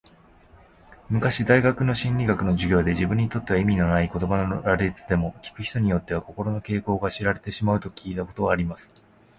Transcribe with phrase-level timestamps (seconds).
[1.11, 8.89] 昔大学の心理学の授業で、自分にとっては意味のない言葉の羅列でも、聞く人によっては、心の傾向が知られてしまうと聞いたことがあります。